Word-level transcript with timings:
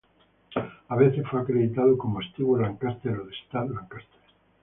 A 0.89 0.95
veces 0.95 1.23
fue 1.29 1.41
acreditado 1.41 1.95
como 1.95 2.23
Stewart 2.23 2.63
Lancaster 2.63 3.19
o 3.19 3.25
Stud 3.31 3.75
Lancaster. 3.75 4.19